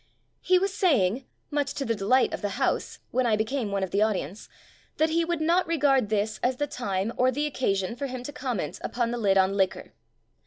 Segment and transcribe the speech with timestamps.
[0.41, 3.91] He was saying (much to the delight of the house) when I became one of
[3.91, 4.49] the audience,
[4.97, 8.23] that he would "not re gard this as the time or the occasion for him
[8.23, 9.93] to conmient upon the lid on liquor".